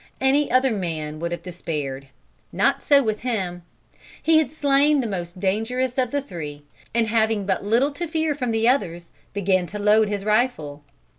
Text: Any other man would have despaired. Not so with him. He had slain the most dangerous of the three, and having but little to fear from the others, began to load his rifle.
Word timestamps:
Any 0.19 0.49
other 0.49 0.71
man 0.71 1.19
would 1.19 1.31
have 1.31 1.43
despaired. 1.43 2.07
Not 2.51 2.81
so 2.81 3.03
with 3.03 3.19
him. 3.19 3.61
He 4.19 4.39
had 4.39 4.49
slain 4.49 4.99
the 4.99 5.05
most 5.05 5.39
dangerous 5.39 5.95
of 5.99 6.09
the 6.09 6.23
three, 6.23 6.63
and 6.91 7.07
having 7.07 7.45
but 7.45 7.63
little 7.63 7.91
to 7.91 8.07
fear 8.07 8.33
from 8.33 8.49
the 8.49 8.67
others, 8.67 9.11
began 9.31 9.67
to 9.67 9.77
load 9.77 10.09
his 10.09 10.25
rifle. 10.25 10.83